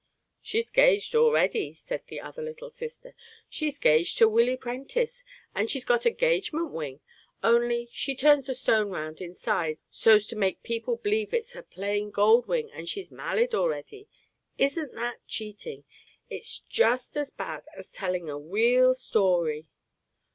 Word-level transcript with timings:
"She's 0.41 0.71
'gaged 0.71 1.13
already," 1.13 1.75
said 1.75 2.07
the 2.07 2.21
other 2.21 2.41
little 2.41 2.71
sister. 2.71 3.13
"She's 3.47 3.77
'gaged 3.77 4.17
to 4.17 4.27
Willy 4.27 4.57
Prentiss. 4.57 5.23
And 5.53 5.69
she's 5.69 5.85
got 5.85 6.07
a 6.07 6.09
'gagement 6.09 6.71
wing; 6.71 7.01
only, 7.43 7.87
she 7.91 8.15
turns 8.15 8.47
the 8.47 8.55
stone 8.55 8.89
round 8.89 9.21
inside, 9.21 9.77
so's 9.91 10.25
to 10.29 10.35
make 10.35 10.63
people 10.63 10.97
b'lieve 10.97 11.35
it's 11.35 11.53
a 11.55 11.61
plain 11.61 12.09
gold 12.09 12.47
wing 12.47 12.71
and 12.71 12.89
she's 12.89 13.11
mallied 13.11 13.53
already. 13.53 14.09
Isn't 14.57 14.93
that 14.95 15.19
cheating? 15.27 15.83
It's 16.31 16.61
just 16.61 17.15
as 17.15 17.29
bad 17.29 17.67
as 17.77 17.91
telling 17.91 18.27
a 18.27 18.39
weal 18.39 18.95
story." 18.95 19.67